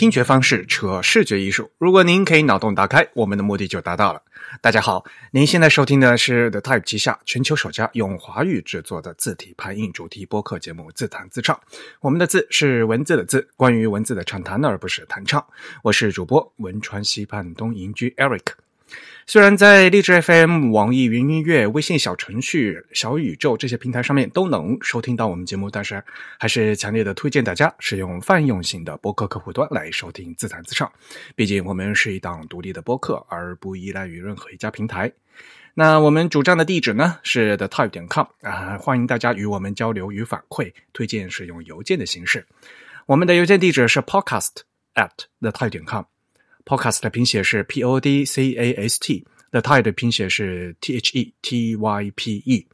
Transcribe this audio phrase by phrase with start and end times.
[0.00, 1.70] 听觉方式扯视觉艺术。
[1.76, 4.22] 如果您可以脑洞打开，我们的目的就达到了。
[4.62, 11.54] 大家好，您现在收听的是 The Type 旗下全球首家用华语制作的字体排印主题播客节目《自弹自唱》。
[12.00, 15.46] 我们的字是文字的字，关于文字的畅谈，而不是弹唱。
[15.82, 18.54] 我是主播文川西畔东营居 Eric。
[19.30, 26.02] 虽然在荔枝 FM、网易云音乐、微信小程序、小宇宙这些平台上面都能收听到我们节目，但是
[26.36, 30.90] 还是强烈的推荐大家使用泛用型的播客客户端来收听自弹自唱。
[31.36, 35.12] 毕竟我们是一档独立的播客，而不依赖于任何一家平台。
[35.74, 42.44] 那我们主站的地址呢是 the type 点 com 啊，欢迎大家与我们交流与反馈，推荐使用邮件的形式。
[43.06, 44.62] 我们的邮件地址是 podcast
[44.96, 45.10] at
[45.40, 46.02] the type 点 com。
[46.70, 52.12] Podcast 的拼写是 P O D C A S T，The Type 的拼写是 T H E T Y
[52.14, 52.64] P E。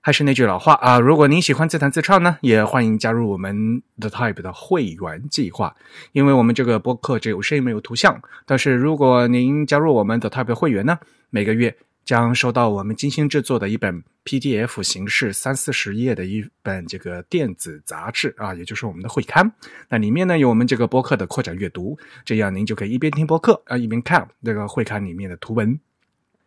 [0.00, 5.74] 还是那句老话啊，如果您喜欢自弹自唱呢，也欢迎加入我们 The Type 的会员计划。
[6.12, 10.96] 因为我们这个播客只有声音没有图像，但是如果您加入我们 The Type 会员呢，
[11.30, 11.76] 每个月。
[12.10, 19.48] 将收到我们精心制作的一本 PDF 形式三四十页的一本这个电子杂志啊，也就是我们的会刊。
[19.88, 25.78] 那里面呢有我们这个播客的扩展阅读，这样您就可以一边听播客啊一边看这个会刊里面的图文。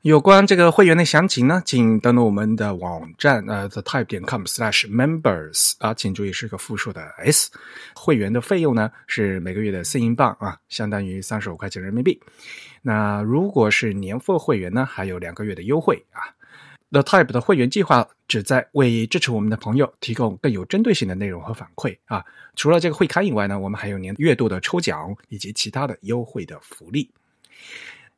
[0.02, 7.50] 有关这个会员的详情呢，请登录我们的网站，呃，the type 点 com slash members 啊，请注意是个复数的 s。
[7.96, 12.20] 会员的费用呢是每个月的四英镑啊，相当于三十五块钱人民币。
[12.84, 16.22] 那如果是年付会员呢，还有两个月的优惠啊。
[16.92, 22.24] The type 的会员计划旨在为支持我们的朋友提供更有针对性的内容和反馈啊。
[22.56, 27.10] 除了这个会刊以外呢，我们还有年月度的抽奖以及其他的优惠的福利。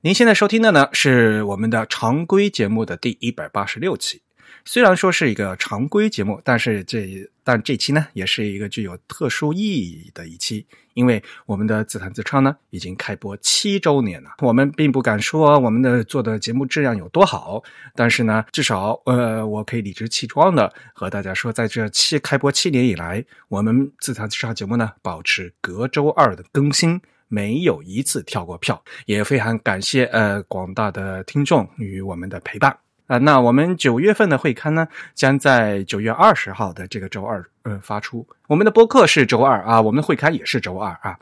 [0.02, 4.24] 您现在收听的呢是我们的常规节目的第一百八十六期。
[4.66, 7.08] 虽然说是一个常规节目，但是这
[7.44, 10.66] 但这期呢也是一个具有特殊意义的一期，
[10.96, 14.32] 因为我们的自弹自唱呢已经开播七周年了。
[14.40, 17.62] 我们并不敢说我们的做的节目质量有多好，
[17.94, 27.00] 但是呢，至少呃，我可以理直气壮的和大家说，在这七开播七年以来，我们自弹自唱节目呢保持隔周二的更新。
[27.28, 32.78] 没有一次跳过票，也非常感谢呃广大的听众与我们的陪伴
[33.08, 33.18] 啊。
[33.18, 38.28] 那我们九月份的会刊呢，将在九月二十号的这个周二呃发出。
[38.48, 41.18] 我们的播客是周二啊，我们的会刊也是周二啊。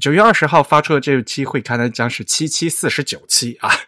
[0.00, 3.70] 九月二十号发出的这期会刊呢，将是七七四十九期啊。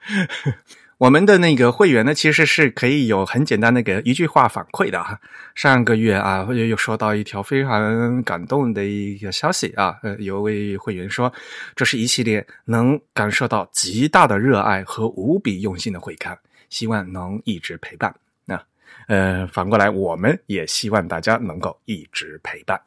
[0.99, 5.19] 我们的那个会员呢，其实是可以有很简单那个一句话反馈的哈。
[5.55, 11.33] 上个月啊，又又收到一条非常感动的一个消息啊，呃，有位会员说，
[11.75, 16.39] 这是一系列能感受到极大的热爱和无比用心的会刊，
[16.71, 18.15] 希望能一直陪伴。
[18.47, 18.61] 那
[19.07, 22.81] 呃，反过来，我们也希望大家能够一直陪伴。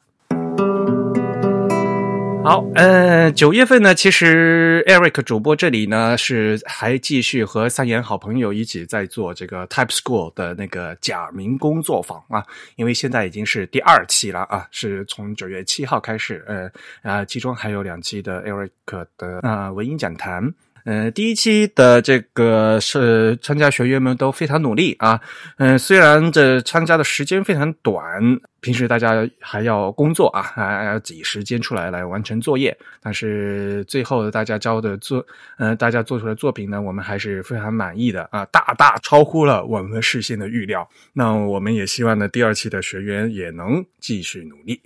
[2.46, 12.46] 好，呃，九月份呢，其实 Eric 主播这里呢是还继续和三言好朋友一起在做这个 Type School 的那个假名工作坊啊，
[12.76, 16.70] 因为现在已经是第二期了啊，是从九月七号开始，呃
[17.02, 20.54] 啊，其中还有两期的 Eric 的啊文音讲坛。
[20.86, 25.20] 嗯，第一期的这个是参加学员们都非常努力啊。
[25.58, 28.22] 嗯，虽然这参加的时间非常短，
[28.60, 35.26] 平时大家还要工作啊，还要挤时间出来来完成作业，但是最后大家交的作，
[35.58, 40.88] 嗯，大家做出来的作品呢，我们还是非常满意的啊，大大超乎了我们事先的预料。
[41.14, 44.82] 那我们也希望呢，第二期的学员也能继续努力。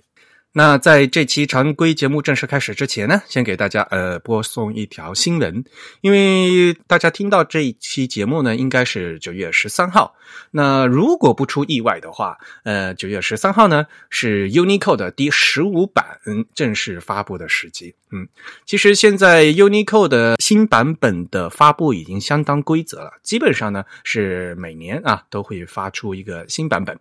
[0.52, 5.62] 那在这期常规节目正式开始之前呢，先给大家呃播送一条新闻，
[6.00, 10.14] 因为大家听到这一期节目呢，应该是九月十三号。
[10.50, 16.18] 那如果不出意外的话，呃，九月十三号呢是 Unicode 第十五版
[16.54, 17.94] 正式发布的时机。
[18.10, 18.26] 嗯，
[18.64, 26.98] 其实现在 Unicode 的新版本的发布已经相当规则了，基本上呢是每年啊都会发出一个新版本。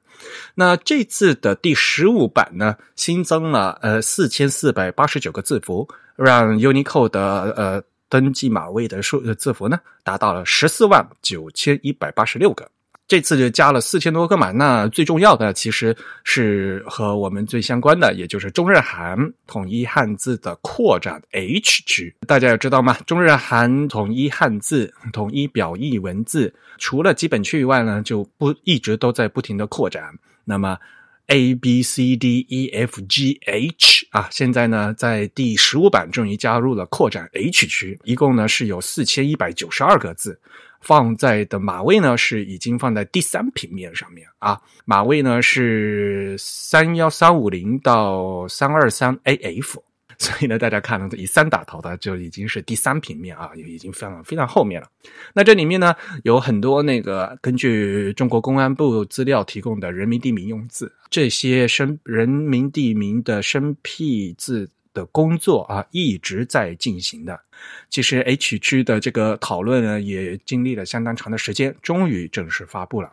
[0.56, 12.69] 那这次的第十五版呢，新增了呃四千四百八十九个字符，让 Unicode 的呃登记码位的数字符呢达到了十四万九千一百八十六个。
[13.10, 15.95] 这次就加了四千多个嘛，那最重要的其实
[16.25, 19.18] 是和我们最相关的，也就是中日韩
[19.48, 22.13] 统一汉字的扩展 H 区。
[22.28, 22.98] 大家要知道吗？
[23.06, 30.13] 中日韩统一汉字、统一表意文字，除了基本区以外呢，就不一直都在不停的扩展。
[30.44, 30.78] 那么
[31.28, 40.40] A B C D E F G H 啊，现在呢在第十五版终于加入了扩展 H 区，一共呢是有四千一百九十二个字。
[40.80, 49.80] 放在的码位呢是已经放在第三平面上面啊，码位呢是三幺三五零到三二三 AF。
[50.19, 54.90] 所以呢，大家看了以三打头的就已经是第三平面啊，也已经非常非常后面了。
[55.34, 55.94] 那这里面呢
[56.24, 67.40] 有很多那个根据中国公安部资料提供的人民地名用字，这些生人民地名的生僻字的工作啊一直在进行的。
[67.90, 73.12] 其实 H 区的这个讨论呢也经历了相当长的时间，终于正式发布了。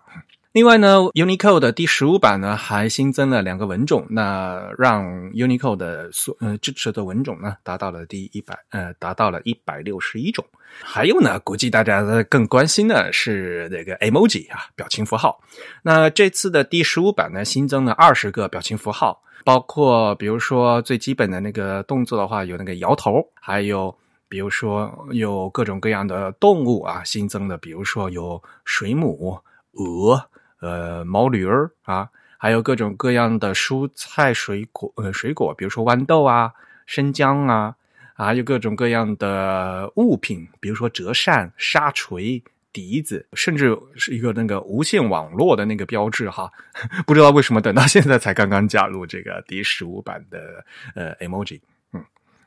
[0.55, 10.45] 另外呢，Unicode 的第十五版呢还新增了两个文种，那让 Unicode 的所呃支持的文种呢达到了第一百呃达到了一百六十一种。
[10.81, 15.41] 还有呢，估计大家更关心的是那个 emoji 啊表情符号。
[15.83, 23.93] 那这次的第十五版呢新增了二十个表情符号，包括比如说最基本的那个动作的话有那个摇头，还有
[24.29, 29.37] 比如说有各种各样的动物啊新增的，比如说有水母、
[29.73, 30.25] 鹅。
[30.65, 32.09] 呃，毛驴儿啊，
[32.39, 36.51] 还有各种各样的蔬菜、水果，呃，水果，比如说豌豆啊、
[36.87, 37.77] 生姜啊，
[38.15, 46.51] 还有各种各样的物品，比如说折扇、沙锤、笛子，甚至是一个那个无线网络的那个标志哈。
[47.07, 50.65] 不知道为什么等到现在才刚刚加入这个第十五版的
[50.95, 51.61] 呃 emoji。
[51.93, 52.03] 嗯，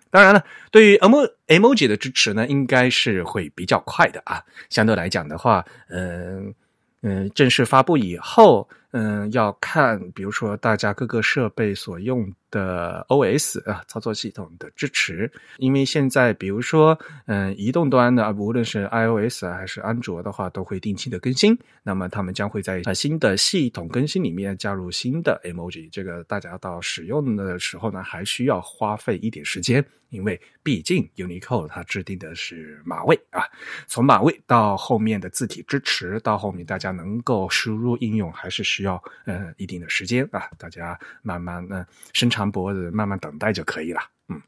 [0.10, 4.44] 当然了，对于 emo emoji 的支持呢，应该是会比较快的啊。
[4.72, 6.56] 相对来讲的话，嗯。
[7.02, 15.32] 嗯，正式发布以后，嗯，要看，比如说大家各个设备所用的 OS 啊，操作系统的支持。
[15.58, 16.98] 因为现在，比如说，
[17.28, 21.58] 嗯，移动端的，无论是 iOS 还是安卓的话，都会定期的更新。
[21.84, 25.88] 那么，他们将会在新的系统更新里面加入新的 emoji。
[25.92, 29.86] 这个大家到使用的时候呢，还需要花费一点时间。
[30.10, 33.44] 因为毕竟 Unicode 它制定的是码位啊，
[33.88, 44.02] 从码位到后面的字体支持，到后面大家能够输入应用，还是需要呃一定的时间啊，大家慢慢的伸长脖子，慢慢等待就可以了。
[44.30, 44.42] 嗯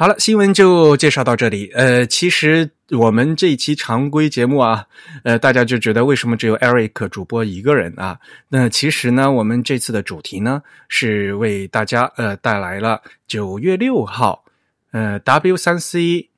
[0.00, 1.72] 好了，新闻就介绍到这里。
[1.74, 4.86] 呃，其实我们这一期常规节目啊，
[5.24, 8.16] 呃，大家就觉得为什么只有 Eric 主播一个人啊？
[8.48, 14.44] 那其实呢，我们这次的主题呢，是为大家呃带来了九月六号，
[14.92, 16.28] 呃，W 三 C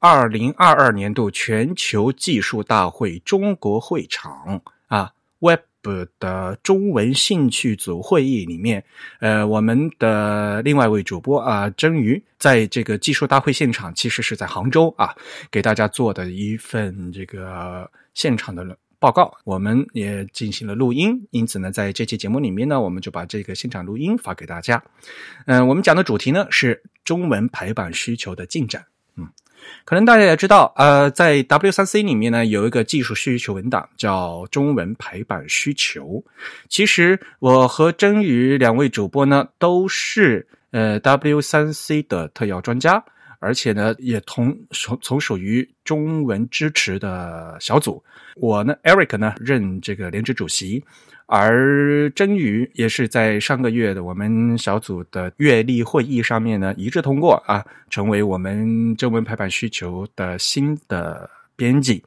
[0.00, 5.60] 二零二二年度全球技术大会中国会场啊，Web。
[5.82, 8.82] 的中文兴趣组会议里面，
[9.20, 15.14] 呃，我们的另外一位主播啊，真鱼，在这个技术大会现场，其实是在杭州啊，
[15.50, 24.82] 给大家做的一份这个现场的报告，我们也进行了录音，因此呢，在这期节目里面呢，我们就把这个现场录音发给大家。
[25.46, 28.84] 嗯，我们讲的主题呢是中文排版需求的进展。
[29.16, 29.28] 嗯。
[29.84, 36.24] 可能大家也知道，呃，在 W3C 里面呢，有一个技术需求文档叫中文排版需求。
[36.68, 43.02] 其实我和真宇两位主播呢，都是呃 W3C 的特邀专家，
[43.40, 48.02] 而且呢，也同从从属于中文支持的小组。
[48.36, 50.82] 我呢，Eric 呢，任这个联职主席。
[51.26, 62.02] 而真鱼也是在上个月的我们小组的月例会议上面呢，一致通过啊，成为我们正文排版需求的新的编辑。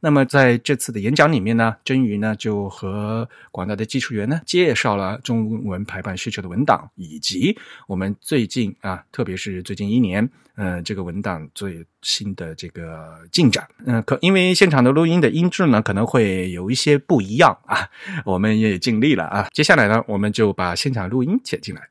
[0.00, 7.56] 那么在这次的演讲里面呢，真宇呢就和广大的技术员呢介绍了中文排版需求的文档，以及
[7.86, 13.68] 我们最近啊，特别是最近一年，呃，这个文档最新的这个进展。
[13.84, 17.88] 嗯，可因为现场的录音的音质呢可能会有一些不一样啊，
[18.24, 19.48] 我们也尽力了啊。
[19.52, 21.82] 接下来呢，我们就把现场录音剪进来。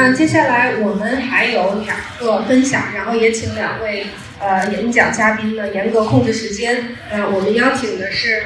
[0.00, 4.06] 那接下来我们还有两个分享，然后也请两位。
[4.38, 6.94] 呃，演讲嘉宾呢，严格控制时间。
[7.10, 8.44] 呃，我们邀请的是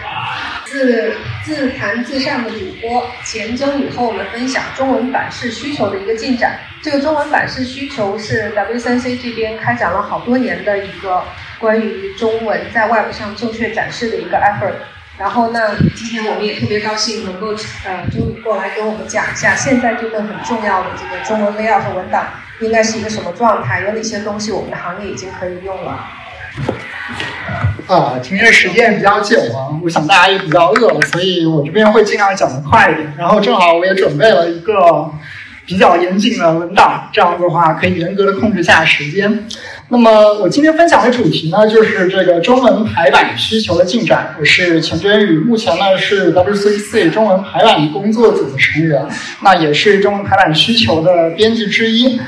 [0.65, 1.13] 自
[1.45, 6.59] 自弹自唱的主播钱征宇和我们分享中文版式需求的一个进展。
[6.81, 11.23] 这个中文版式需求是 W3C 这边开展了好多年的一个
[11.59, 14.73] 关于中文在 Web 上正确展示的一个 effort。
[15.19, 17.49] 然后呢，今天我们也特别高兴能够
[17.85, 22.27] 呃周宇过来跟我们讲一下现在这份很重要的这个中文 layout 文档。
[22.61, 23.81] 应该是一个什么状态？
[23.81, 25.99] 有哪些东西我们的行业已经可以用了？
[27.89, 33.13] 啊，今天时间比较久啊，我想大家也比较饿，所以我这边会尽量讲的快一点。
[33.19, 35.11] 然后正好我也准备了一个
[35.67, 39.45] 比较严谨的文档，这样子的话可以严格的控制下时间。
[39.93, 44.35] 那么我今天分享的主题呢，就是这个中文排版需求的进展。
[44.41, 49.07] 我是钱娟宇，目前呢是 W3C 中文排版工作组的成员，
[49.43, 52.19] 那也是中文排版需求的编辑之一。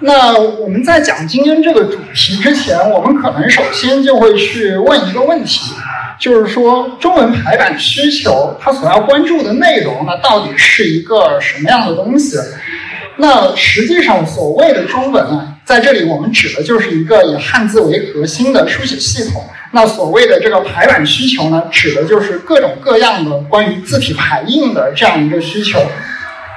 [0.00, 5.72] 那我们在讲今天这个主题之前，我们可能首先就会去问一个问题，
[6.18, 12.36] 就是说中文排版需求它所要关注的内容，它到底是一个什么样的东西？
[13.18, 19.42] 那实际上所谓的中文啊，在这里我们指的就是一个以汉字为核心的书写系统。
[19.72, 25.80] 那所谓的这个排版需求呢，指的就是各种各样的关于字体排印的这样一个需求。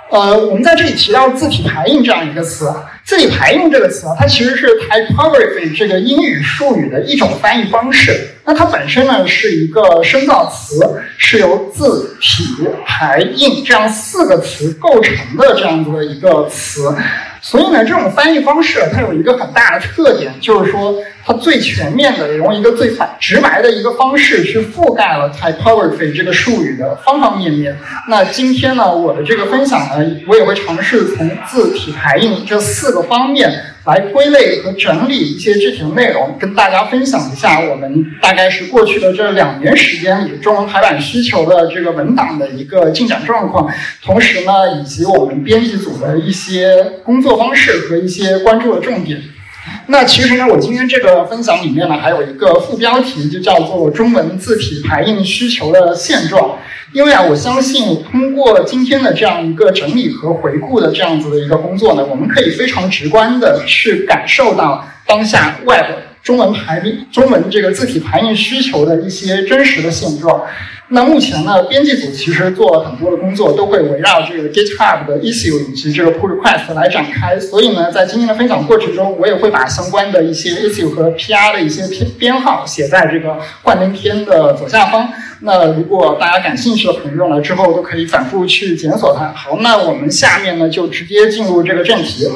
[0.09, 2.71] 呃，我们在这里提到字体排印这样一个词，
[3.03, 8.35] 字体排印这个词啊，它其实是 typography 这个英语术语的一种翻译方式。
[8.45, 10.79] 那它本身呢是一个生造词，
[11.17, 12.43] 是由字体
[12.85, 16.95] 排印这样四个词构成的这样子的一个词。
[17.41, 27.77] 所以呢，这种翻译方式它有一个很大的特点，就是说它最全面的用一个最反直白的一个方式去覆盖了 typography 这个术语的方方面面。
[28.09, 33.51] 那今天呢，我的这个分享呢，我也会尝试从字体排印这四个方面
[33.87, 47.37] 来归类和整理一些具体的内容，跟大家分享一下我们大概是过去的这两年时间里中文排版需求的这个文档的一个进展状况，同时呢，以及我们编辑组的一些工作。
[47.37, 49.21] 方式和一些关注的重点。
[49.87, 56.57] 那其实呢，我今天这个分享里面呢，还有一个副标题，就叫做“中文字体排印需求的现状”。
[56.93, 65.85] 因为啊，我相信通过今天的这样一个整理和回顾的这样子的一个工作呢，我们可以非常直观的去感受到当下 Web
[66.27, 70.43] 中文排印、中文这个字体排印需求的一些真实的现状。
[70.89, 77.39] 那目前呢，编辑组其实做了很多的工作，都会围绕这个 GitHub 的 issue 以及这个 pull request 来展开。
[77.39, 85.09] 所以呢，在今天的分享过程中，我也会把相关的一些 issue 和 PR 的一些编编号写在这个幻灯片的左下方。
[85.39, 89.31] 那如果大家感兴趣的朋友呢，之后都可以反复去检索它。
[89.33, 92.27] 好，那我们下面呢就直接进入这个正题。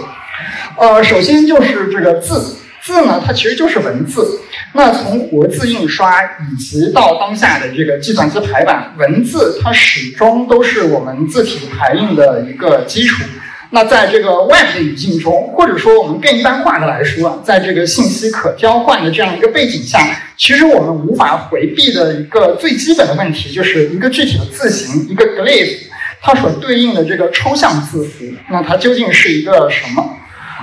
[0.77, 2.55] 呃，首先就是这个字。
[2.81, 4.39] 字呢，它其实就是文字。
[4.73, 13.23] 那从活字印刷以及到当下的这个计算机排版，文字它始终都是我们字体排印的一个基础。
[13.71, 19.99] 那在这个 Web 的语境中，或者说我们更一般化的来说，在这个信息可交换的这样一个背景下，
[20.35, 25.77] 其实我们无法回避的一个最基本的问题，就是一个具体的字形，一个 glyph，
[26.21, 30.17] 它所对应的这个抽象字符，那它究竟是一个什么？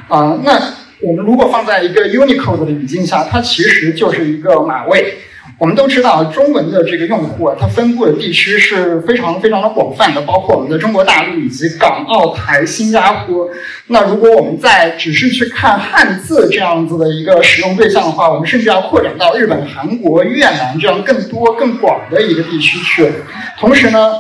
[0.09, 0.61] 啊，那。
[1.01, 5.15] 我们如果放在一个 Unicode 的语境下，它其实就是一个码位。
[5.59, 13.49] 我们都知道，中文的这个用户啊，它分布的地区是非常非常的广泛的，包括我们的中国大陆以及港澳台、新加坡。
[13.89, 23.11] 那如果我们在只是去看汉字这样子的一个使用对象的话，我们甚至要扩展到日本、韩国、越南这样更多更广的一个地区去。
[23.59, 24.13] 同时呢，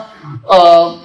[0.49, 0.98] 呃。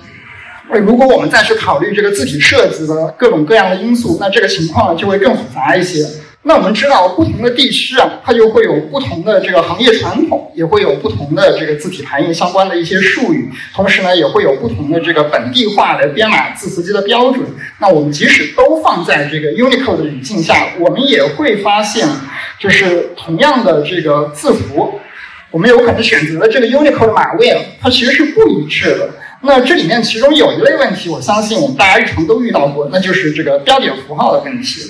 [0.80, 6.06] 如果我们再去考虑这个字体设计的各种各样的因素，那这个情况就会更复杂一些。
[6.46, 17.46] 那我们知道，不同的地区啊，它就会有不同的这个行业传统，也会有不同的这个字体排印相关的一些术语，同时呢，也会有不同的这个本地化的编码字符集的标准。
[17.80, 22.06] 那我们即使都放在这个 Unicode 的语境下，我们也会发现，
[22.60, 25.00] 就是同样的这个字符，
[25.50, 29.10] 我们有可能选择的这个 Unicode 的码位，它其实是不一致的。
[29.46, 34.90] 那这里面其中有一类问题，我相信我们大家日常都遇到过，那就是这个标点符号的问题。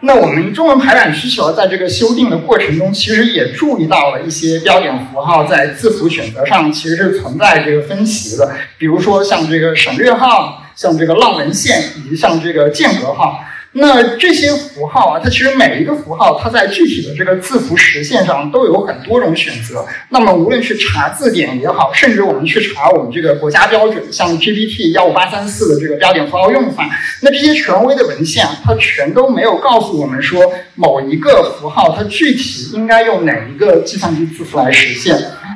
[0.00, 13.40] 那我们中文排版需求在这个修订的过程中，其实也注意到了一些标点符号在字符选择上其实是存在这个分歧的，比如说像这个省略号、像这个浪纹线以及像这个间隔号。
[13.78, 19.84] 那这些符号啊，它其实每一个符号，它在具体的这个字符实现上都有很多种选择。
[20.08, 26.88] 那么无论是查字典也好，甚至我们去查我们这个国家标准，像 GPT 幺五八三四的这个标点符号用法，
[27.20, 30.40] 那这些权威的文献啊，它全都没有告诉我们说
[30.74, 35.14] 某一个符号它具体应该用哪一个计算机字符来实现。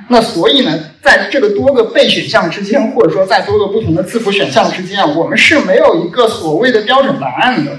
[0.09, 7.73] 那所以呢，在这个多个备选项之间，或者说在多个不同的字符选项之间，我们是没有一个所谓的标准答案的。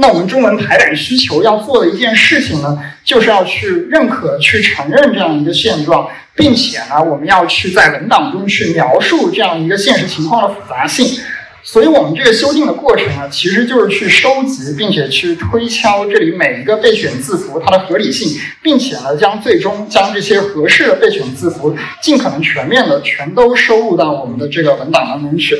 [0.00, 11.20] 那我们中文排版需求要做的一件事情呢，就是要去认可、去承认这样一个现状，并且呢，我们要去在文档中去描述这样一个现实情况的复杂性。
[11.64, 25.56] 所以，我们这个修订的过程呢，其实就是去收集，并且去推敲这里每一个备选字符它的合理性，并且呢，将最终将这些合适的备选字符尽可能全面的全都收入到我们的这个文档当中去。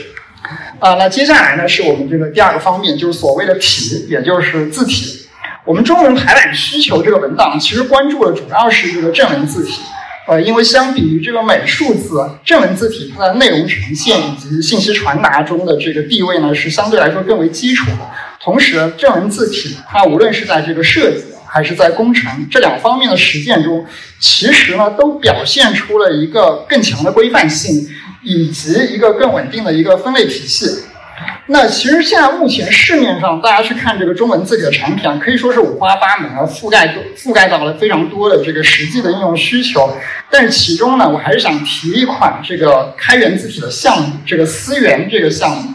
[0.78, 5.26] 啊，那接下来呢，是我们这个第二个方面，就是所谓的体，也就是字体。
[5.64, 9.83] 我们中文排版需求这个文档，其实关注的主要是这个正文字体。
[10.26, 17.99] 呃，因为相比于这个美术字，正文字体它的内容呈现以及信息传达中的这个地位呢，是相对来说更为基础的。
[18.40, 23.87] 同时，正文字体它无论是在这个设计还是在工程这两方面的实践中，
[24.21, 27.88] 其实呢都表现出了一个更强的规范性，
[28.22, 30.84] 以及一个更稳定的一个分类体系。
[31.46, 39.90] 那其实现在目前市面上大家去看这个中文字体的产品啊，可以说是五花八门啊，覆盖覆盖到了非常多的这个实际的应用需求。
[40.30, 45.75] 但是其中呢，我还是想提一款这个开源字体的项目，这个思源这个项目。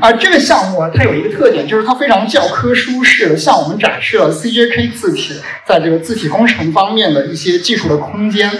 [0.00, 5.34] 啊，这个项目啊，它有一个特点，就是它非常教科书式的向我们展示了 CJK 字体
[5.66, 8.50] 在这个字体工程方面的一些技术的空间。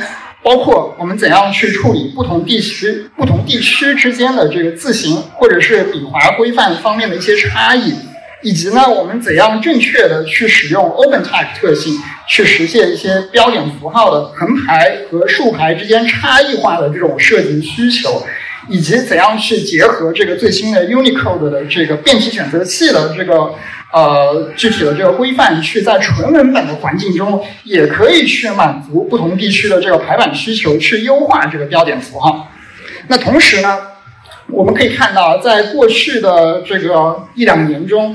[0.43, 7.95] 包括我们怎样去处理不同地区、不同地区之间的这个字形或者是笔划规范方面的一些差异，
[8.43, 11.95] 以及呢，我们怎样正确的去使用 OpenType 特性
[12.27, 18.23] 去实现一些标点符号的横排和竖排之间差异化的这种设计需求，
[18.69, 23.55] 以及怎样去结合这个最新的 Unicode 的这个变体选择器的这个。
[23.93, 32.49] 呃，具体的这个规范去在纯文本的环境中，也可以去满足不同地区的这个排版需求，去优化这个标点符号。
[33.09, 33.79] 那同时呢，
[34.49, 38.15] 我们可以看到，在过去的这个一两年中，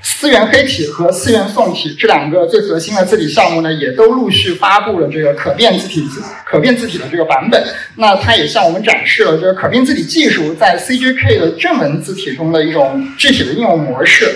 [0.00, 7.62] 思源黑体和思源宋体这两个最核心的字体项目呢，也都陆续发布了这个可变字体字可变字体的这个版本。
[7.96, 14.32] 那它也向我们展示了这个可变字体技术在 CJK 的正文字体中的一种具体的应用模式。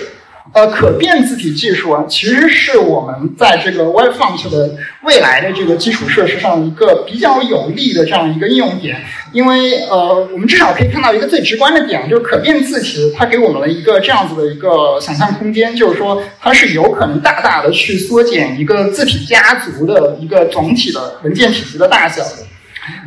[0.53, 9.03] 呃，可变字体技术啊，其实是我们在这个 Web Font 的未来的这个基础设施上一个比较有利的这样一个应用点。
[9.33, 22.45] 因为呃，我们至少可以看到一个最直观的点，就是可变字体它给我们了一个这样子的一个想象空间，就是说它是有可能大大的去缩减一个字体家族的一个总体的文件体积的大小的。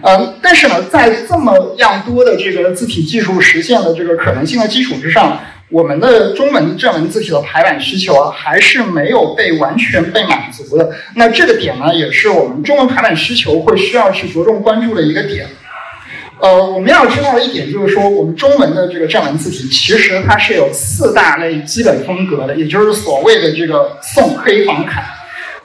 [0.03, 5.41] 嗯，但是呢，在这么样多的这个字体技术实现的这个可能性的基础之上。
[5.71, 10.91] 我们的中文正文字体的排版需求啊，还是没有被完全被满足的。
[11.15, 15.47] 那这个点呢，也是我们中文排版需求会需要去着重关注的一个点。
[16.41, 25.05] 呃，我们要知道一点就是说，我们中文的这个正文字体，其实它是有四大类基本风格的，也就是所谓的这个宋黑仿楷。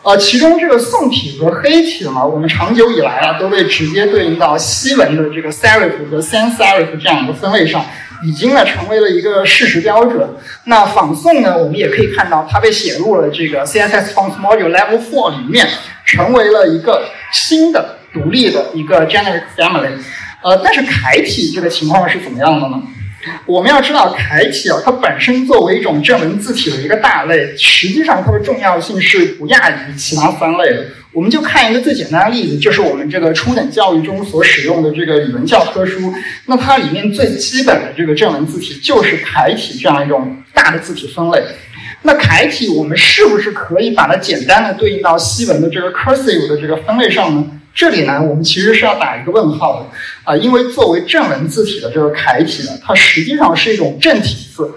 [0.02, 7.86] 呃，其中这个宋体和黑体呢，我们长久以来啊，都被直接对应到西文的这个 serif 和 sans serif 这样一个分类上。
[8.26, 10.28] 已经呢成为了一个事实标准。
[10.66, 15.68] 那仿宋呢，我们也可以看到它被写入了这个 CSS Font Module Level Four 里面，
[16.06, 19.92] 成为了一个新的独立的一个 Generic Family。
[20.42, 22.82] 呃，但是楷体这个情况是怎么样的呢？
[23.46, 30.86] 我们要知道，楷体啊，它本身作为一种正文字体的一个大类，实际上它的重要性是不亚于其他三类的。
[31.14, 36.14] 我们就看一个最简单的例子，就是我们这个初等教育中所使用的这个语文教科书。
[36.48, 41.42] 那它里面最基本的这个正文字体就是楷体这样一种大的字体分类。
[42.02, 47.46] 那楷体我们是不是可以把它简单的对应到西文的这个 cursive 的这个分类上呢？
[47.76, 49.90] 这里呢，我们其实是要打一个问号的
[50.24, 54.70] 啊，因为作为正文字体的这个楷体呢，它实际上是一种正体字，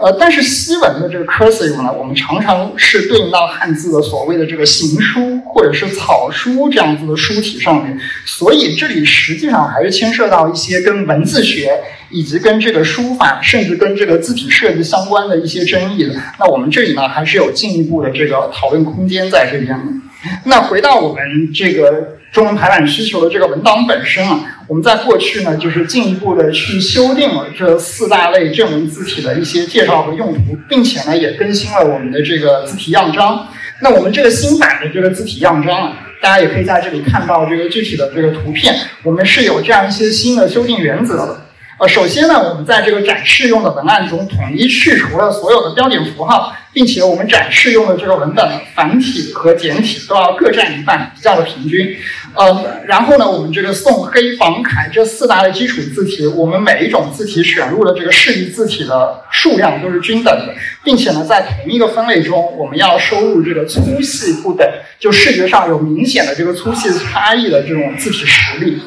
[0.00, 16.14] 呃，但是西文的这个 cursive 呢，我们常常是对应到汉字的所谓的这个行书或者是草书这样子的书体上面，所以这里实际上还是牵涉到一些跟文字学以及跟这个书法，甚至跟这个字体设计相关的一些争议的。
[16.38, 19.78] 那我们这里呢，还是有进一步的这个讨论空间在这边。
[20.44, 22.16] 那回到我们这个。
[22.32, 33.48] 中文排版需求的这个文档本身啊，我们在过去呢，就是进一步的去修订了这四大类正文字体的一些介绍和用途，并且呢，也更新了我们的这个字体样章。
[33.82, 38.76] 那我们这个新版的这个字体样章啊，大家也可以在这里看到这个具体的这个图片。
[39.02, 41.49] 我们是有这样一些新的修订原则的。
[41.80, 51.96] 呃，首先呢，我们在这个展示用的文案中统一去除了所有的标点符号，并且我们展示用的这个文本繁体和简体都要各占一半，比较的平均。
[52.34, 68.82] 呃，然后呢，我们这个宋黑仿楷这四大的基础字体，我们每一种字体选入的这个示意字体的数量都是均等的，并且呢，在同一个分类中，我们要收入这个粗细不等，就视觉上有明显的这个粗细差异的这种字体实例。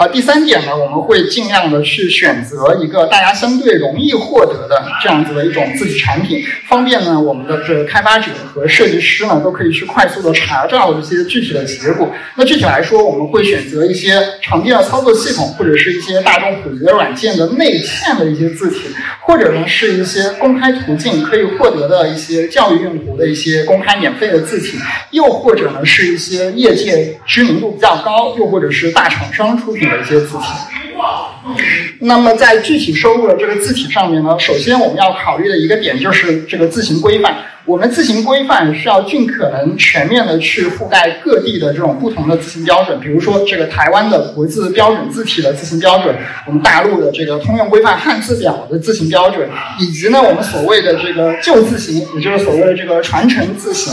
[0.00, 12.10] 啊，第三点呢，我们会尽量的去选择一个大家相对容易获得的这样子的一种字体产品，方便呢我们的这个开发者和设计师呢都可以去快速的查找一些具体的结果。
[12.34, 18.88] 那具体来说，我们会选择一些常见的操作系统或者是一些大众普及的软件的内嵌的一些字体，
[19.20, 24.78] 或者呢是一些公开途径可以获得的一些教育用途的一些公开免费的字体，
[25.10, 29.89] 又或者呢是一些业界知名度比较高，又或者是大厂商出品。
[29.90, 30.44] 的一些字体，
[32.00, 37.34] 那么在具体收入的这个字体上面呢，首先我们要考虑的一个点就是这个字形规范。
[37.66, 49.48] 我们字形规范是要尽可能全面的去覆盖各地的这种不同的字形标准，比如说这个台湾的国字标准字体的字形标准，我们大陆的这个通用规范汉字表的字形标准，
[49.78, 53.92] 以及呢我们所谓的这个旧字形，也就是所谓的这个传承字形。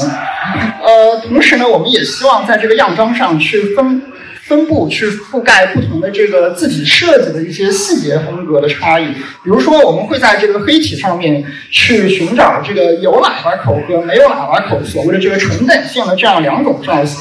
[0.82, 4.02] 呃，同时呢，我们也希望在这个样章上去分。
[4.48, 9.06] 分布去覆盖不同的这个字体设计的一些细节风格的差异，
[9.44, 17.20] 比如说我们会在这个黑体上面去寻找这个有喇叭口和没有喇叭口所谓的这个纯等性的这样两种造型。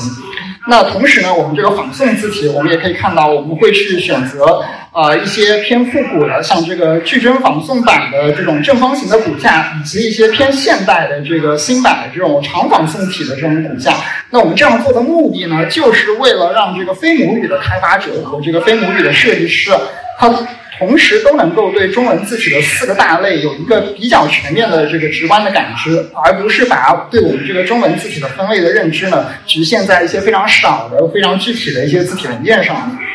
[0.68, 4.60] 那同时呢，我们这个仿宋字体，我们也可以看到，我们会去选择
[4.92, 13.94] 呃一些偏复古的，像这个巨珍仿宋版的这种正方形的骨架，以及一些偏现代的这个新版的这种长仿宋体的这种骨架。
[14.30, 19.70] 那我们这样做的目的呢，就是为了让这个非母语的开发者和这个非母语的设计师，
[20.18, 20.28] 他。
[20.78, 33.05] 同时都能够对中文字体的四个大类有一个比较全面的这个直观的感知，而不是把对我们这个中文字体的分类的认知呢，局限在一些非常少的、非常具体的一些字体文件上面。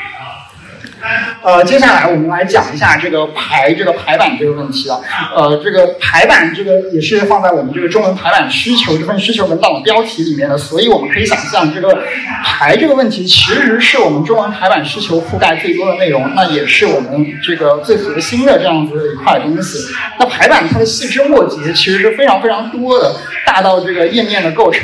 [1.41, 4.99] 呃，接下来我们来讲一下这个排这个排版这个问题啊。
[5.35, 12.03] 呃，这个排版这个也是放在我们这个中文排版需求这份需求文档的标题里面的，所以我们可以想象，这个
[12.43, 19.79] 排这个问题其实是我们中文排版需求覆盖最多的内容，那也是我们这个最核心的这样子的一块东西。
[20.19, 24.83] 那排版它的细枝末节其实是非常非常多的，大到这个页面的构成，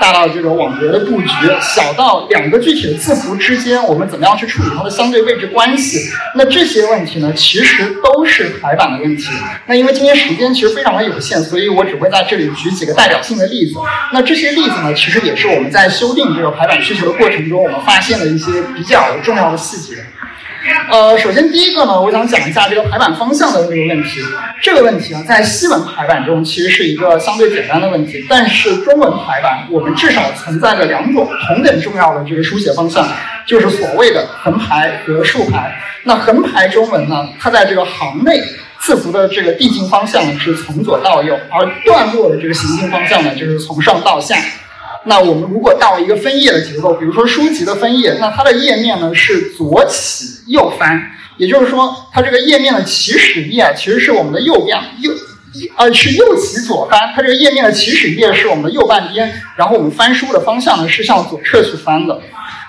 [0.00, 1.28] 大到这个网格的布局，
[1.60, 6.10] 小到两个具体的字符之间，我们怎么样去处理它的相对位置关系。
[6.34, 9.28] 那这些问题呢，其实都是排版的问题。
[9.66, 13.74] 那因为今天时间其实非常的有限，所以我只会在这里举几个代表性的例子。
[14.12, 20.04] 那这些例子呢，其实也是我们在修订这个排版需求的过程中，我们发现的一些比较重要的细节。
[20.90, 24.20] 呃，首先第一个呢，我想讲一下这个排版方向的这个问题。
[24.62, 33.06] 这个问题啊，在西文排版中其实是一个相对简单的问题，但是中文排版我们至少存在着两种同等重要的这个书写方向，
[33.46, 35.74] 就是所谓的横排和竖排。
[36.04, 38.40] 那横排中文呢，它在这个行内
[38.78, 44.36] 字符的这个递进方向是从左到右，而段落的这个行进方向呢，就是从上到下。
[45.04, 51.02] 那我们如果到一个分页的结构，比如说书籍的分页，那它的页面呢是左起右翻，
[51.38, 55.10] 也就是说，它这个页面的起始页其实是我们的右边右，
[55.76, 62.20] 呃是右起左翻，它这个页面的起始页是我们的右半边，然后我们翻书的方向呢是向左侧去翻的。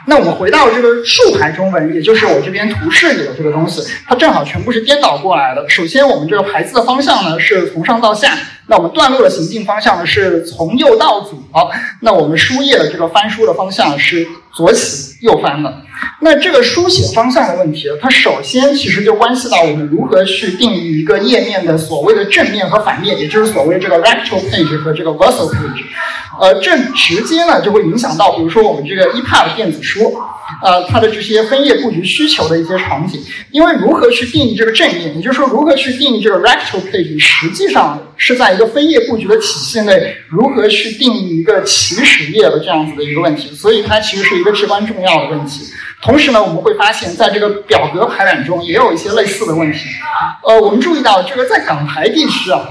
[0.06, 5.68] 那我们回到这个竖排中文，也就是我这边图示里的这个东西，它正好全部是颠倒过来的。
[5.70, 8.38] 首先，我们这个排字的方向呢是从上到下，
[8.68, 11.38] 那我们段落的行进方向呢是从右到左，
[12.02, 15.83] 那我们书页的这个翻书的方向是左起右翻的。
[16.20, 25.84] 那这个书写方向的问题，它首先其实就关系到我们如何去定义一个页面的所谓的正面和反面，也就是所谓这个 rectal page 和这个 verso page。
[26.39, 30.16] 呃，这直接呢就会影响到，比如说我们这个 EPUB 电子书，
[30.63, 33.22] 呃，它的这些分页布局需求的一些场景。
[33.52, 43.53] 因为如何去定义这个正面，也就是说如何去定义这个 rectal page，实际上是在一个分页布局的体系内，如何去定义一个起始页的这样子的一个问题。
[43.53, 45.65] 所以它其实是一个至关重要的问题。
[46.01, 49.79] 同时呢，我们会发现，在这个表格排版中也有一些类似的问题。
[50.47, 52.62] 呃，我们注意到这个在港台地区啊。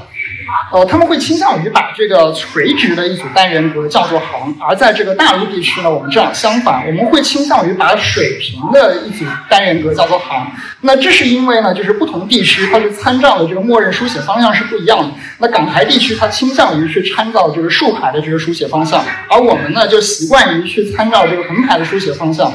[0.72, 10.46] 呃，他们会倾向于把这个垂直的一组单元格叫做行，而在这个大陆地区呢，我们正好相反，我们会倾向于把水平的一组单元格叫做行。
[10.80, 15.10] 那这是因为呢，就是不同地区它是参照的这个默认书写方向是不一样的。
[15.38, 22.52] 那港台地区它倾向于去参照就是竖排的这个书写方向，而我们呢就习惯于去参照这个横排的书写方向。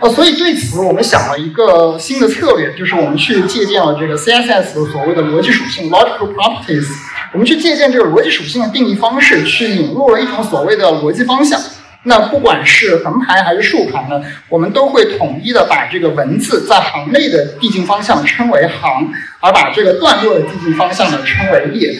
[0.00, 6.86] 呃，所以对此我们想了一个新的策略，就是我们去借鉴了这个 CSS 的所谓的逻辑属性 （logical properties）。
[7.32, 11.60] 我们去借鉴这个逻辑属性的定义方式，去引入了一种所谓的逻辑方向。
[12.02, 21.94] 那不管是横排还是竖排呢，我们都会统一的把这个文字在行内的递进方向称为行，而把这个段落的递进方向呢称为列。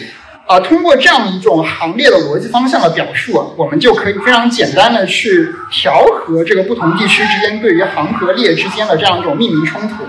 [0.47, 10.03] 啊，通过这样一种行列的逻辑方向的表述啊，我们就可以非常简单的去调和这个不同地区之间对于行和列之间的这样一种命名冲突。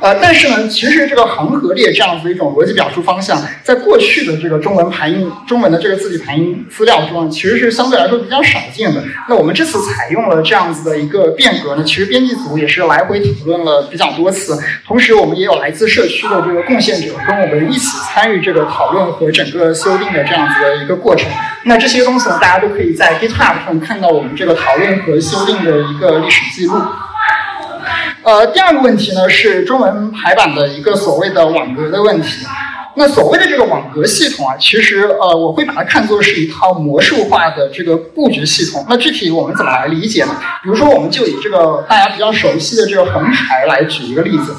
[0.00, 9.02] 呃，但是呢，其实这个行和列这样子一种逻辑表述方向，在过去的这个中文排印、中文的这个字体排印资料中，其实是相对来说比较少见的。
[9.28, 21.30] 那我们这次采用了这样子的一个变革呢，其实编辑组也是来回讨论了比较多次，同时我们也有来自社区的这个贡献者跟我们一起参与这个讨论和整个修订的这样子的一个过程。
[21.64, 26.74] 那这些东西呢，大家都可以在 GitHub 上看到我们这个讨论和修订的一个历史记录。
[28.22, 32.46] 呃，第二个问题呢是中文排版的一个所谓的网格的问题。
[32.94, 38.84] 那所谓的这个网格系统啊，其实呃，我会把它看作是一套魔术化的这个布局系统。
[38.86, 40.36] 那具体我们怎么来理解呢？
[40.62, 44.54] 比如说，我们就以这个大家比较熟悉的这个横排来举一个例子。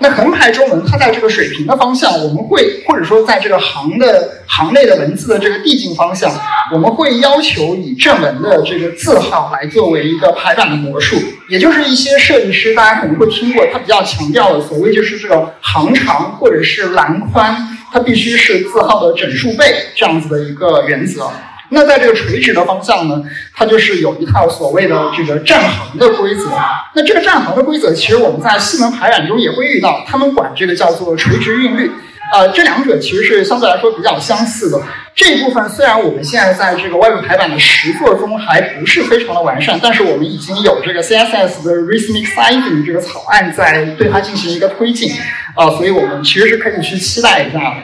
[0.00, 6.32] 那横排中文，它在这个水平的方向，我们会或者说在这个行的行内的文字的这个递进方向，
[6.72, 11.16] 我们会要求以正文的这个字号来作为一个排版的魔术，
[11.48, 17.56] 也就是一些设计师大家可能会听过，他比较强调的所谓就是这个行长或者是栏宽。
[17.90, 21.30] 它必须是字号的整数倍这样子的一个原则。
[21.70, 23.22] 那在这个垂直的方向呢，
[23.54, 26.50] 它就是有一套所谓的这个站行的规则。
[26.94, 31.90] 那这个站行的规则，其实我们在细门排版中也会遇到，他们管这个叫做垂直韵律。
[32.30, 34.78] 呃，这两者其实是相对来说比较相似的。
[35.14, 45.10] 这一部分虽然我们现在在这个外部排版的实作中还不是非常的完善，但是我们已经有这个 CSS 的 Rhythmic Sizing 这个草案在对它进行一个推进，
[45.54, 47.76] 啊，所以我们其实是可以去期待一下的。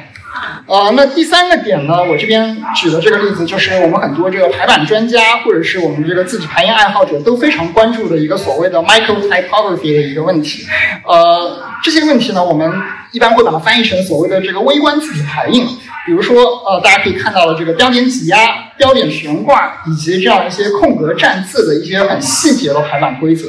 [0.67, 10.67] 呃，那第三个点呢，我这边举的这个例子就是我们很多这个排版专家或者是我们这个字体排印爱好者都非常关注的一个所谓的 Micro Typography 的一个问题。
[11.07, 12.73] 呃，这些问题呢，我们
[13.13, 15.67] 一般会把它翻译成所谓的这个微观字体排印。
[16.07, 16.37] 比如说，
[16.67, 18.37] 呃，大家可以看到的这个标点挤压、
[18.77, 23.49] 标点悬挂，以及这样一些空格占字的一些很细节的排版规则。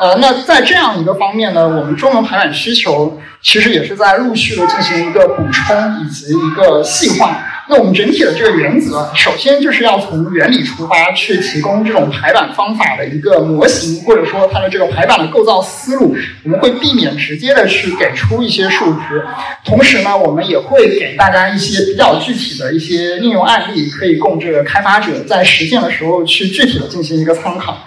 [0.00, 7.36] 呃，那在这样一个方面呢，我们中文排版需求其实也是在陆续的进行一个补充以及一个细化。
[7.70, 16.16] 那我们整体的这个原则，首先就是要从原理出发，去提供这种排版方法的一个模型，或者说它的这个排版的构造思路。
[16.42, 19.24] 我们会避免直接的去给出一些数值，
[19.64, 27.86] 同时呢，我们也会给大家一些比较具体的一些应用案例，可以供这个开发者在实践的时候去具体的进行一个参考。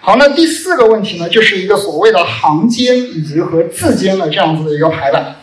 [0.00, 5.36] 好，那第四个问题呢，就是一个所谓的行间以及和字间的这样子的一个排版。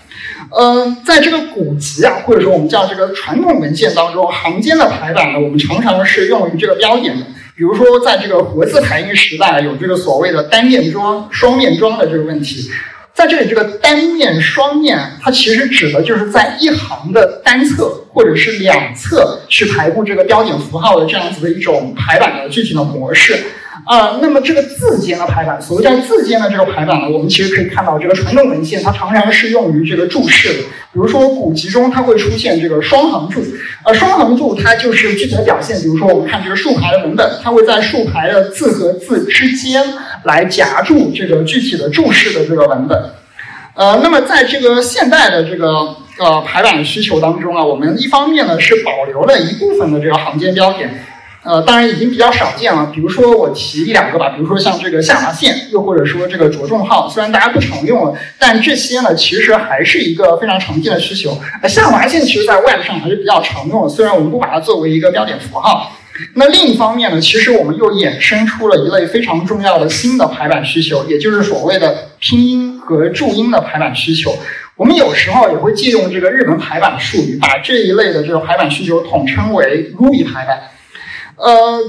[0.52, 7.26] 嗯，在这个古籍啊，或者说我们叫这个传统文献当中，行间的排版呢，我们常常是用于这个标点的。
[7.56, 12.70] 比如说，在这个活字排印时代，有这个所谓的单面装、双面装的这个问题。
[13.14, 23.38] 在这里，这个单面、双面，它其实指的就是在一行的单侧或者是两侧去排布这个标点符号的这样子的一种排版的具体的模式。
[23.86, 30.64] 啊，那么这个字间的排版，所谓叫字间的这个排版呢，我们其实可以看到，这个传统文献它常常是用于这个注释的。
[30.92, 33.46] 比如说古籍中，它会出现这个双行注，
[33.84, 35.80] 呃，双行注它就是具体的表现。
[35.82, 39.84] 比如说我们看这个竖排的文本，它会在竖排的字和字之间
[40.24, 42.98] 来夹住这个具体的注释的这个文本。
[43.76, 45.68] 呃，那么在这个现代的这个
[46.18, 50.90] 呃排版需求当中啊，我们一方面呢是保留了一部分的这个行间标点。
[51.46, 52.92] 呃，当然已经比较少见了。
[52.94, 61.40] 比如说我提一两个吧，比如说像这个下划线，又或者说这个着重号，虽然大家不常用了，但这些呢其实还是一个非常常见的需求。
[61.62, 65.92] 呃，下划线其实在 Web 上还是比较常用的，虽然我们不把它作为一个标点符号。
[66.36, 74.36] 那另一方面呢，其实我们又衍生出了一类非常重要的新的排版需求，也就是所谓的拼音和注音的排版需求。
[74.78, 80.60] 我们有时候也会借用这个日文排版术语，把这一类的这个排版需求统称为 Ruby 排版。
[81.36, 81.80] 呃，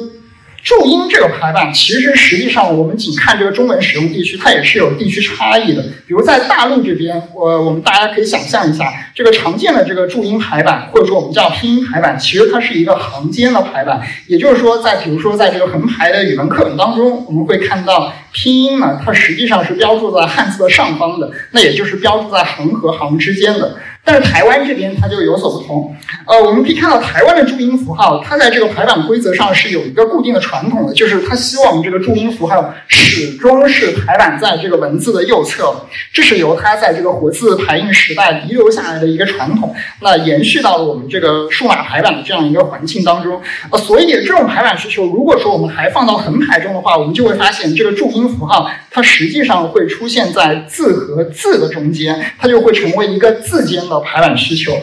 [0.62, 5.82] 注音这个排版，其实实际上我们仅看这个中文使用地区，它也是有地区差异的。
[6.06, 14.00] 比如在大陆这边，我我们大家可以想象一下，这个常见的这个注音排版，或者说我们叫拼音排版，其实它是一个行间的排版。
[14.26, 23.76] 也就是说，在比如说在这个横排的语文课本当中，我们会看到拼音呢，它实际上是标注在汉字的上方的，那也就是标注在横和行之间的。
[24.08, 25.92] 但是台湾这边它就有所不同，
[26.28, 35.74] 呃，我们可以看到台湾的注音符号，它在这个排版规则上是有一个固定的传统的，就是它希望这个注音符号始终是排版在这个文字的右侧，
[36.12, 43.42] 这是由它在这个活字排印时代遗留下来的一个传统，那延续到了我们这个数码排版的这样一个环境当中，
[43.72, 53.95] 呃，所以这种排版需求，如果说我们还放到横排中的话，我们就会发现这个注音符号它实际上会出现在字和字的中间，它就会成为一个字间的。
[54.00, 54.78] 排版需求，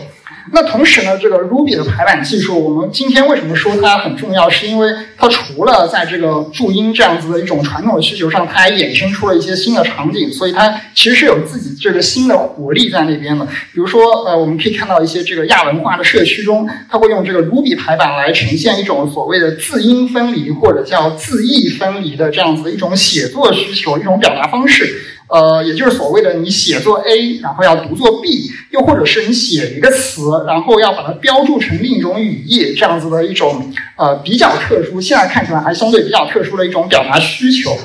[0.52, 4.49] 那同时呢，这个 Ruby 的排版技术，我们今天为什么说它很重要？
[4.49, 13.45] 是因为它除了在这个注音这样子的一种传统的需求上，它还衍生出了一些新的场景，所以它其实是有自己这个新的活力在那边的。
[13.45, 25.02] 比如说，呃，我们可以看到一些这个亚文化的社区中，它会用这个 Ruby 排版来呈现一种所谓的字音分离或者叫字义分离的这样子的一种写作需求，一种表达方式。
[25.34, 37.76] 呃，也就是所谓的你写作 A，然后要读作 B，又或者是你写一个词，然后要把它标注成另一种语义，这样子的一种呃比较特殊，现在看起来还相对比较特殊的一种表达需求。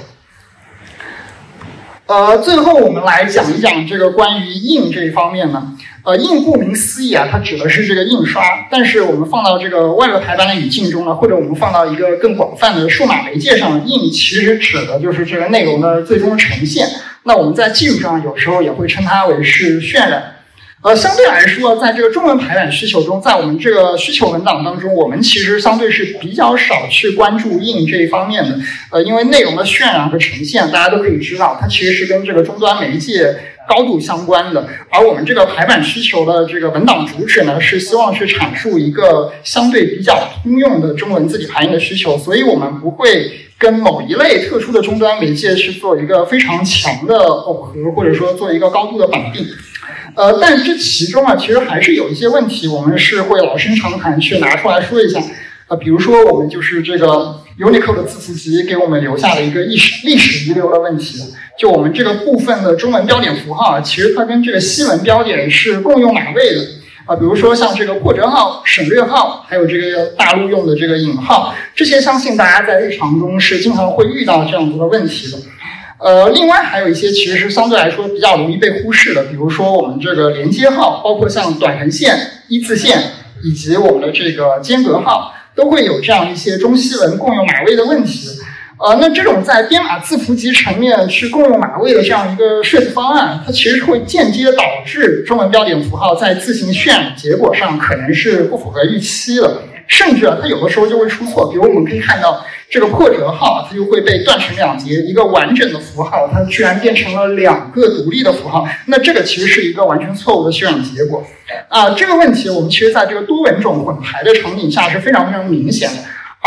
[2.04, 5.74] 呃，最后我们来讲一讲这个关于印这一方面呢。
[6.04, 8.42] 呃，印顾名思义啊，它指的是这个印刷。
[8.70, 16.88] 但是我们放到这个外部排版的语境中呢，或者我们放到一个更广泛的数码媒介上，印其实指的就是这个内容的最终呈现。
[17.28, 20.36] 那我们在技术上有时候也会称它为是渲染。
[20.80, 28.58] 呃，相对来说，在这个中文排版需求中，在我们这个需求文档当中，我们其实相对是比较少去关注印这一方面的。
[28.90, 33.36] 呃，因为内容的渲染和呈现，大家都可以知道，它其实是跟这个终端媒介
[33.68, 34.66] 高度相关的。
[34.90, 49.44] 而我们这个排版需求的这个文档主旨呢，是希望去阐述一个相对比较通用的中文字体排印的需求，所以我们不会跟某一类特殊的终端媒介去做一个非常强的耦合，或者说做一个高度的绑定。
[50.14, 55.20] 呃，但这其中啊，其实还是有一些问题，我们是会老生常谈去拿出来说一下。
[55.68, 61.18] 呃，比如说我们就是这个 Unicode 的字符集给我们留下了一个历史历史遗留的问题，
[61.58, 66.64] 就我们这个部分的中文标点符号啊，其实它跟这个西文标点是共用码位的
[67.08, 67.16] 啊。
[67.16, 75.38] 比如说像这个破折号、省略号，还有这个大陆用的这个引号，这些相信大家在日常中是经常会遇到这样子的问题的。
[75.98, 82.16] 呃，另外还有一些其实是相对来说比较容易被忽视的，比如说我们这个连接号，包括像短横线、
[82.46, 83.02] 一字线，
[83.42, 88.37] 以及我们的这个间隔号，都会有这样一些中西文共用码位的问题。
[88.78, 99.62] 呃，那这种在编码字符集层面去共用码位的这样一个设计方案，它其实会间接导致中文标点符号在字形渲染结果上可能是不符合预期的。
[99.88, 101.50] 甚至啊，它有的时候就会出错。
[101.50, 108.68] 比如我们可以看到这个破折号，它就会被断成两截，一个完整的符号，它居然变成了两个独立的符号。
[108.84, 111.24] 那这个其实是一个完全错误的渲染结果
[111.68, 111.88] 啊。
[111.94, 115.96] 这个问题我们其实在这个多文种混排的场景下是非常非常明显的。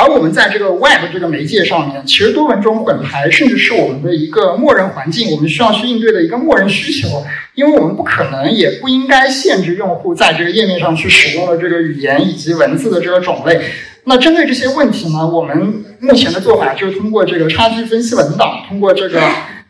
[0.02, 7.24] 而我们在这个 Web 这个媒介上面，其实多文种混排甚至是我们的一个默认环境，我们需要去应对的一个默认需求。
[7.54, 13.62] 因为我们不可能也不应该限制用户在这个页面上去使用的这个语言以及文字的这个种类。
[14.06, 19.20] 那针对这些问题呢，我们目前的做法就是通过这个差距分析文档，通过这个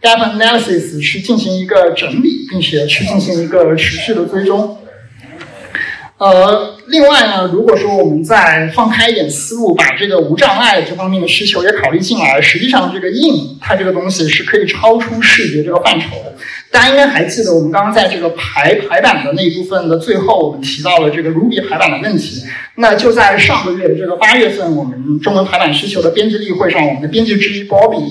[0.02, 4.78] gap analysis 去进行一个整理，并且去进行一个持续的追踪。
[6.22, 16.36] 呃，另外呢，如果说我们再放开一点思路，把这个无障碍这方面的需求也考虑进来，实际上这个硬它这个东西是可以超出视觉这个范畴的。
[16.70, 22.44] 大家应该还记得，我们刚刚在这个排排版的那一部分的最后，我们提到了这个 Ruby 排版的问题。
[22.76, 28.04] 那就在上个月的这个八月份，我们中文排版需求的编辑例会上，我们的编辑之一 Bobby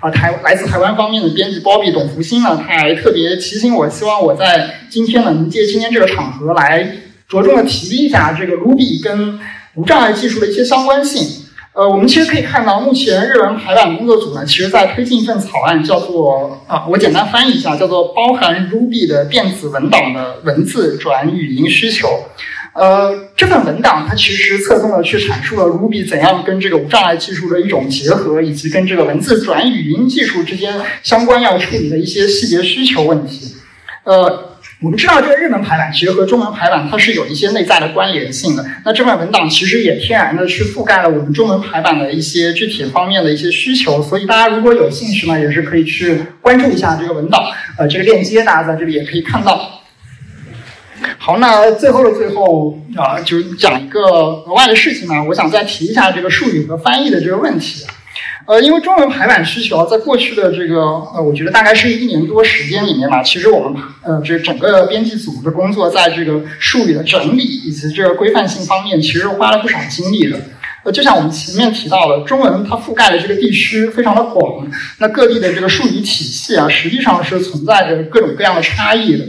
[0.00, 6.90] 啊，台来自台湾方面的编辑 Bobby 董福星呢，他还特别提醒我，希望我在今天能借今天这个场合来。
[7.28, 9.38] 着重的提一下这个 Ruby 跟
[9.74, 11.44] 无障碍技术的一些相关性。
[11.74, 22.08] 呃，我们其实可以看到，目前日文排版工作组呢，其实在推进一份草案，叫做啊，我简单翻译一下，叫做包含 Ruby 的电子文档的文字转语音需求。
[22.72, 33.54] 呃，这份文档它其实侧重的去阐述了 Ruby 怎样跟这个无障碍技术的一种结合，以及跟这个文字转语音技术之间相关要处理的一些细节需求问题。
[34.02, 34.47] 呃。
[34.80, 38.64] 我们知道这个日文排版其实和中文排版它是有一些内在的关联性的。
[38.84, 44.00] 那这份文档其实也天然的去覆盖了我们中文排版的一些具体方面的一些需求。
[44.00, 47.42] 所以大家如果有兴趣呢，也是可以去关注一下这个文档。
[47.76, 49.82] 呃，这个链接大家在这里也可以看到。
[51.18, 57.84] 好，那最后的最后啊，就讲一个额外的事情呢，我想再提一下这个术语和翻译的这个问题。
[58.48, 60.80] 呃，因为中文排版需求在过去的这个
[61.14, 70.40] 呃，我觉得大概是一年多时间里面吧，其实我们呃这整个编辑组的工作，在这个术语的整理以及这个规范性方面，其实花了不少精力的。
[70.82, 79.26] 呃，就像我们前面提到的，中文它覆盖的这个地区非常的广，那各地的这个术语体系啊，实际上是存在着各种各样的差异的。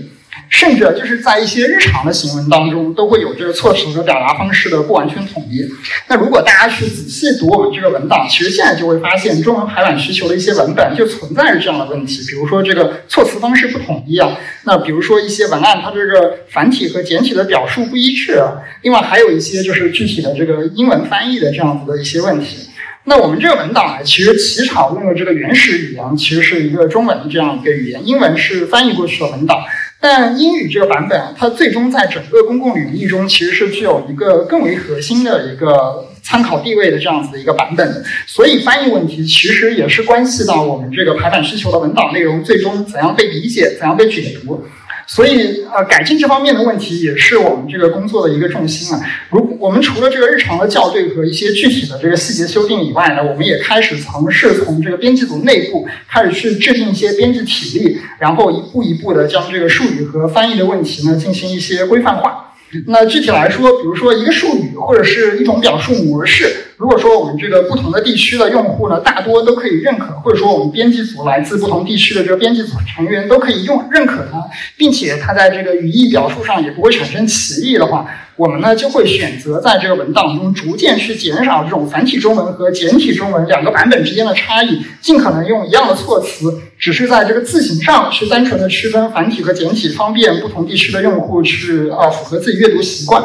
[0.50, 5.64] 甚至就是在一些日常的行文当中，都会有这个措辞和表达方式的不完全统一。
[6.08, 12.22] 那如果大家去仔细读我们这个文档，其实现在就会发现，中文排版需求的一些文本就存在着这样的问题。
[12.28, 22.68] 比如说这个措辞方式不统一啊，那比如说一些文案它这个繁体和简体的表述不一致啊，另外还有一些就是具体的这个英文翻译的这样子的一些问题。
[23.06, 29.64] 那我们这个文档呢，其实起草用的这个原始语言其实是一个中文的这样一个语言，英文是翻译过去的文档。
[30.02, 38.04] 但英语这个版本，它最终在整个公共领域中其实是具有一个更为核心的一个参考地位的这样子的一个版本。
[38.26, 44.64] 所以翻译问题其实也是关系到我们这个排版需求的文档内容最终怎样被理解、怎样被解读。
[45.12, 49.02] 所以呃，改进这方面的问题也是我们这个工作的一个重心啊。
[49.32, 62.54] 如我们除了这个日常的校对和一些具体的这个细节修订以外呢，我们也开始尝试从这个编辑组内部开始去制定一些编辑体例，然后一步一步的将这个术语和翻译的问题呢进行一些规范化。
[62.86, 66.69] 那具体来说，比如说一个术语或者是一种表述模式。
[66.80, 74.42] 如果说我们这个不同的地区的用户呢，大多都可以认可，或者说我们编辑组来自不同地区的这个编辑组成员都可以用认可它，
[74.78, 93.22] 并且它在这个语义表述上也不会产生歧义的话，我们呢就会选择在这个文档中逐渐去减少这种繁体中文和简体中文两个版本之间的差异，尽可能用一样的措辞，只是在这个字形上去单纯的区分繁体和简体，方便不同地区的用户去啊符合自己阅读习惯。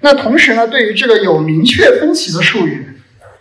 [0.00, 2.86] 那同时呢，对于这个有明确分歧的术语，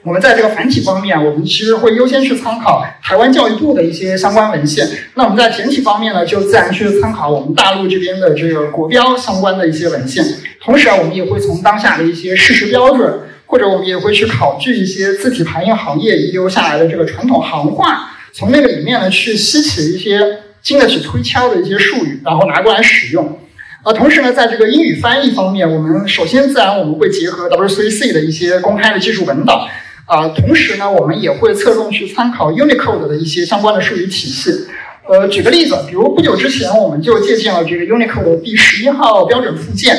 [0.04, 4.88] 我们在这个繁体方面，我们其实会优先去参考台湾教育部的一些相关文献。
[5.16, 10.24] 那我们在简体方面呢，就自然去参考我们大陆这边的这个国标相关的一些文献。
[10.62, 13.14] 同时啊，我们也会从当下的一些事实标准，
[13.46, 23.40] 或者我们也会去考据一些字体排印行业遗留下来的这个传统行话，从那个里面呢去吸取一些经得起推敲的一些术语，然后拿过来使用。
[23.86, 29.68] 啊，同时呢，在这个英语翻译方面，我们首先自然我们会结合 W3C 的一些公开的技术文档，
[30.08, 34.66] 啊，同时呢，我们也会侧重去参考 Unicode 的一些相关的术语体系。
[35.08, 39.96] 呃，举个例子，比如不久之前，我们就借鉴了这个 Unicode 的第十一号标准附件，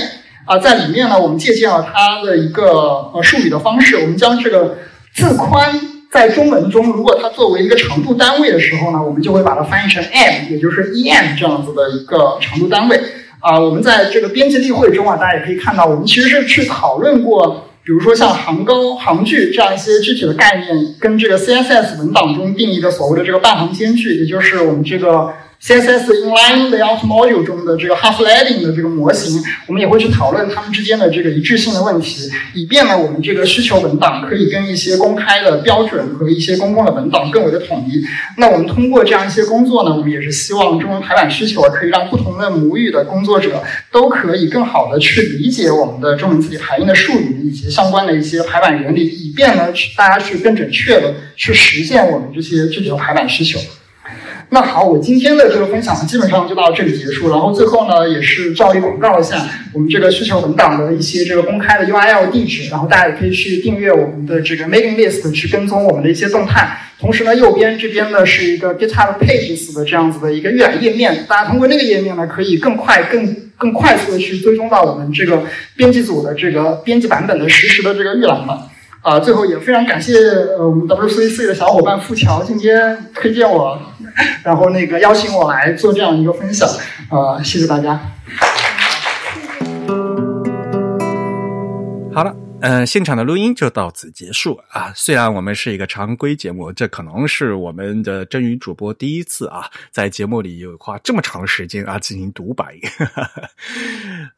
[0.46, 2.72] 啊，在里面呢，我们借鉴了它的一个
[3.14, 4.78] 呃术语的方式，我们将这个
[5.14, 5.80] 字宽
[6.10, 13.00] 在中文中，如果它作为一个长度单位的时候呢，我们就会把它翻译成 m，也就是 em 这样子的一个长度单位。
[13.46, 25.30] 啊，我们在这个编辑例会中啊，大家也可以看到，我们其实是去讨论过，比如说像行高、行距这样一些具体的概念，跟这个 CSS 文档中定义的所谓的这个半行间距，也就是我们这个。
[25.60, 38.04] CSS Inline Layout Module 中的这个 Half Leading 的这个模型，我们也会去讨论它们之间的这个一致性的问题，以便呢我们这个需求文档可以跟一些公开的标准和一些公共的文档更为的统一。
[38.36, 53.58] 那我们通过这样一些工作呢，我们也是希望中文排版需求可以让不同的母语的工作者都可以更好的去理解我们的中文字体排印的术语以及相关的一些排版原理，以便呢去大家去更准确的去实现我们这些具体的排版需求。
[54.48, 57.28] 那好，我今天的这个分享呢，基本上就到这里结束。
[57.30, 59.36] 然后最后呢，也是照例广告一下
[59.72, 66.78] 我们这个需求文档的一些这个公开的 URL 地址，然后大家也可以去订阅我们的这个 mailing list，去跟踪我们的一些动态。
[67.00, 75.42] 同时呢，右边这边呢是一个 GitHub Pages 的这样子的一个预览页面，大家通过那个页面呢，可以更快、更更快速的去追踪到我们这个
[75.76, 78.70] 编辑组的这个编辑版本的实时的这个预览了。
[79.06, 80.18] 啊，最后也非常感谢
[80.58, 83.78] 呃我们 WCC 的小伙伴付桥今天推荐我，
[84.42, 86.68] 然后那个邀请我来做这样一个分享，
[87.08, 88.00] 啊，谢谢大家。
[92.12, 92.45] 好了。
[92.68, 94.92] 嗯，现场的录音就到此结束啊。
[94.92, 102.76] 虽然我们是一个常规节目，这可能是我们的真宇主播第一次啊，在节目里有花这么长时间啊进行独白。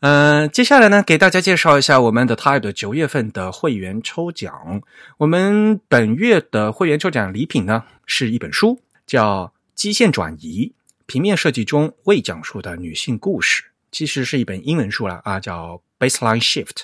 [0.00, 4.82] 嗯， 接下来呢，给大家介绍一下我们的 Type 九月份的会员抽奖。
[5.16, 10.70] 我们本月的会员抽奖礼品呢，是一本书，叫《基线转移：
[11.06, 16.82] 平面设计中未讲述的女性故事》，其实是一本英文书了啊，叫 Baseline Shift。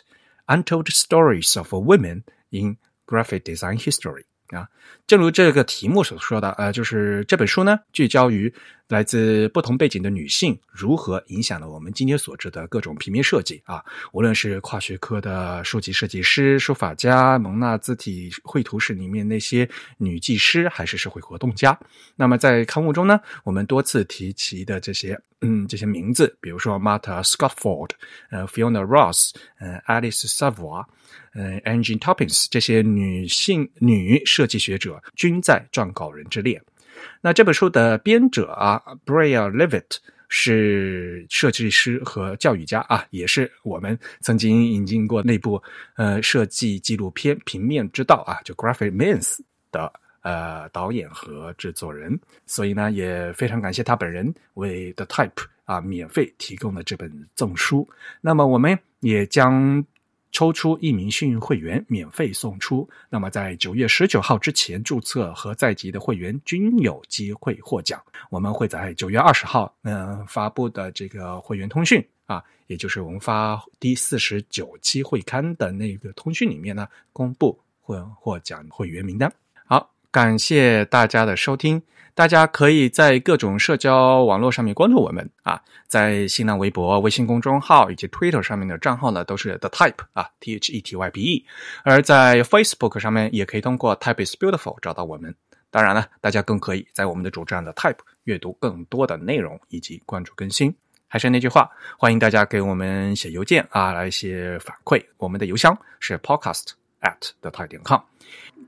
[0.49, 2.77] Untold Stories of Women in
[3.07, 4.25] Graphic Design History
[4.55, 4.69] 啊，
[5.07, 8.53] 正如这个题目所说的，呃，就是这本书呢，聚焦于。
[8.89, 13.83] 来自不同背景的女性如何影响了我们今天所知的各种平面设计啊？
[14.13, 21.77] 无论是跨学科的书籍设计师、书法家、蒙娜字体绘图室里面那些女技师，还是社会活动家。
[22.15, 27.89] 那么在刊物中呢，我们多次提及的这些嗯这些名字，比如说 Marta Scottford、
[28.31, 30.85] 呃 Fiona Ross、呃 Alice Savoy、
[31.35, 36.61] 呃 Angie Toppins 这些女性女设计学者，均在撰稿人之列。
[37.21, 45.63] 那这本书的编者啊，Brea Levitt 是设计师和教育家啊，也是我们曾经引进过那部
[45.97, 49.39] 呃设计纪录片《平面之道》啊，就 Graphic Means
[49.71, 57.87] 的呃导演和制作人，所以呢也非常感谢他本人为 The Type 啊免费提供了这本赠书。
[58.21, 59.85] 那么我们也将。
[60.35, 62.87] 抽出一名幸运会员，免费送出。
[63.09, 67.99] 那么，在九月十九号之前注册和在籍的会员均有机会获奖。
[68.29, 79.33] 我们会在九月二十号嗯发布的这个会员通讯啊，也就是我们发第四十九期会刊的那个通讯里面呢，公布获获奖会员名单。
[79.65, 79.91] 好。
[80.11, 81.83] 感谢大家的收听。
[82.15, 91.47] 大家可以在各种社交网络上面关注我们啊，在新浪微博、微信公众号以及 Twitter 上面的账号呢，都是 The Type 啊，T H E T Y P E。
[91.83, 95.35] 而在 Facebook 上面，也可以通过 Type is Beautiful 找到我们。
[95.73, 100.73] 当然了，大家更可以在我们的主站的 Type 阅读更多的内容以及关注更新。
[101.09, 105.05] 还是那句话，欢迎大家给我们写邮件啊，来一些反馈。
[105.17, 108.01] 我们的邮箱是 podcast at the type 点 com。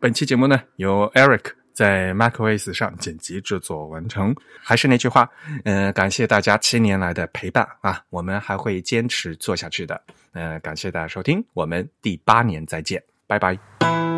[0.01, 1.66] 本期节目呢，由 Eric。
[1.77, 4.35] 在 macOS 上剪辑制作完成。
[4.63, 5.31] 还是那句话，
[5.65, 10.01] 嗯，感谢大家七年来的陪伴啊，我们还会坚持做下去的。
[10.33, 14.16] 嗯，感谢大家收听，我们第八年再见，拜拜。